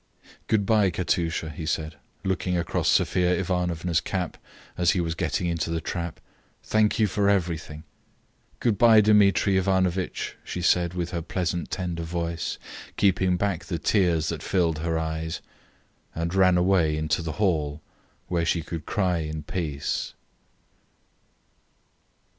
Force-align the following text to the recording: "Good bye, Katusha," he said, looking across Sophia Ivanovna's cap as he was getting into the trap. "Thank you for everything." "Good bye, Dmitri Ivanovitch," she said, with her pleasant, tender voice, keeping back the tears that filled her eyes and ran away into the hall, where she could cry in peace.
"Good 0.47 0.65
bye, 0.65 0.89
Katusha," 0.89 1.51
he 1.51 1.67
said, 1.67 1.95
looking 2.23 2.57
across 2.57 2.89
Sophia 2.89 3.35
Ivanovna's 3.37 4.01
cap 4.01 4.37
as 4.75 4.93
he 4.97 4.99
was 4.99 5.13
getting 5.13 5.45
into 5.45 5.69
the 5.69 5.79
trap. 5.79 6.19
"Thank 6.63 6.97
you 6.97 7.05
for 7.05 7.29
everything." 7.29 7.83
"Good 8.59 8.79
bye, 8.79 9.01
Dmitri 9.01 9.57
Ivanovitch," 9.57 10.37
she 10.43 10.63
said, 10.63 10.95
with 10.95 11.11
her 11.11 11.21
pleasant, 11.21 11.69
tender 11.69 12.01
voice, 12.01 12.57
keeping 12.97 13.37
back 13.37 13.65
the 13.65 13.77
tears 13.77 14.29
that 14.29 14.41
filled 14.41 14.79
her 14.79 14.97
eyes 14.97 15.39
and 16.15 16.33
ran 16.33 16.57
away 16.57 16.97
into 16.97 17.21
the 17.21 17.33
hall, 17.33 17.79
where 18.27 18.43
she 18.43 18.63
could 18.63 18.87
cry 18.87 19.19
in 19.19 19.43
peace. 19.43 20.15